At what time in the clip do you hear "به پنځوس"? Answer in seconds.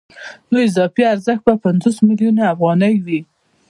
1.47-1.97